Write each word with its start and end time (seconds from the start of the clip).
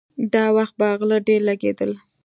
دا 0.33 0.45
وخت 0.57 0.73
به 0.79 0.87
غله 0.99 1.17
ډېر 1.27 1.41
لګېدل. 1.49 1.91